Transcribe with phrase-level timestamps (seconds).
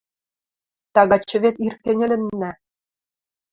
[0.93, 2.51] Тагачы вет ир кӹньӹлӹннӓ...